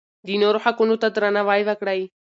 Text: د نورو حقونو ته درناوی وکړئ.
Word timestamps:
د 0.27 0.29
نورو 0.41 0.59
حقونو 0.63 0.95
ته 1.01 1.07
درناوی 1.15 1.61
وکړئ. 1.65 2.01